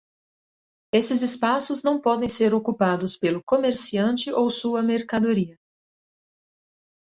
[0.91, 5.55] Esses espaços não podem ser ocupados pelo comerciante ou sua mercadoria.